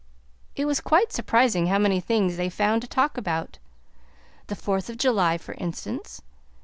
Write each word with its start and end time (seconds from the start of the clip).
It 0.55 0.65
was 0.65 0.81
quite 0.81 1.13
surprising 1.13 1.67
how 1.67 1.77
many 1.77 1.99
things 1.99 2.35
they 2.35 2.49
found 2.49 2.81
to 2.81 2.87
talk 2.87 3.17
about 3.19 3.59
the 4.47 4.55
Fourth 4.55 4.89
of 4.89 4.97
July, 4.97 5.37
for 5.37 5.53
instance. 5.59 6.23